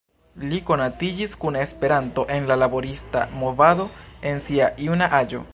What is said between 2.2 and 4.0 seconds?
en la laborista movado